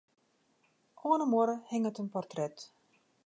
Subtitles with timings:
[1.09, 2.55] Oan 'e muorre hinget in portret.